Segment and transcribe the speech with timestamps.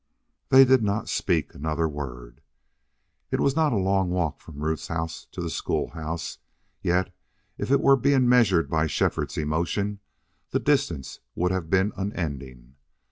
[0.49, 2.41] They did not speak another word.
[3.29, 6.39] It was not a long walk from Ruth's home to the school house,
[6.81, 7.13] yet
[7.59, 9.99] if it were to be measured by Shefford's emotion
[10.49, 12.77] the distance would have been unending.